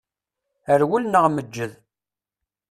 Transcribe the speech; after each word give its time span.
Rwel 0.81 1.03
neɣ 1.07 1.25
meǧǧed. 1.31 1.71